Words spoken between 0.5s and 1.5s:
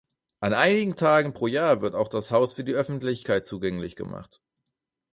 einigen Tagen pro